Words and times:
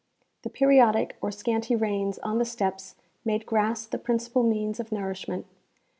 The 0.41 0.49
periodic 0.49 1.15
or 1.21 1.29
scanty 1.29 1.75
rains 1.75 2.17
on 2.23 2.39
the 2.39 2.43
steppes 2.43 2.95
made 3.23 3.45
grass 3.45 3.85
the 3.85 3.99
principal 3.99 4.41
means 4.41 4.79
of 4.79 4.91
nourishment. 4.91 5.45